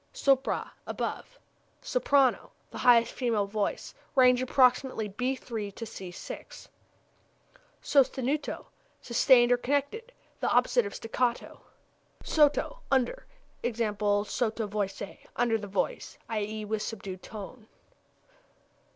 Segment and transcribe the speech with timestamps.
[0.15, 1.37] Sopra above.
[1.83, 3.93] Soprano the highest female voice.
[4.15, 6.67] Range approximately b c'''.
[7.83, 8.65] Sostenuto
[8.99, 11.61] sustained or connected; the opposite of staccato.
[12.23, 13.27] Sotto under.
[13.61, 13.77] E.g.,
[14.25, 17.67] sotto voce under the voice, i.e., with subdued tone.